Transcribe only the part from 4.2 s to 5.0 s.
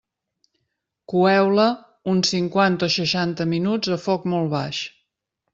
molt baix.